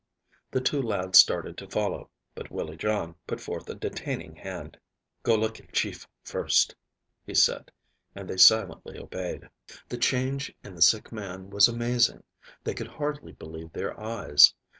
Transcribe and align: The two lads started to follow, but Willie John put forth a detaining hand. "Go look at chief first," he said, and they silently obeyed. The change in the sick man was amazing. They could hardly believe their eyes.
The 0.49 0.61
two 0.61 0.81
lads 0.81 1.19
started 1.19 1.57
to 1.59 1.69
follow, 1.69 2.09
but 2.33 2.49
Willie 2.49 2.75
John 2.75 3.13
put 3.27 3.39
forth 3.39 3.69
a 3.69 3.75
detaining 3.75 4.35
hand. 4.35 4.79
"Go 5.21 5.35
look 5.35 5.59
at 5.59 5.73
chief 5.73 6.07
first," 6.23 6.73
he 7.23 7.35
said, 7.35 7.69
and 8.15 8.27
they 8.27 8.37
silently 8.37 8.97
obeyed. 8.97 9.47
The 9.89 9.97
change 9.99 10.55
in 10.63 10.73
the 10.73 10.81
sick 10.81 11.11
man 11.11 11.51
was 11.51 11.67
amazing. 11.67 12.23
They 12.63 12.73
could 12.73 12.87
hardly 12.87 13.33
believe 13.33 13.73
their 13.73 13.99
eyes. 13.99 14.55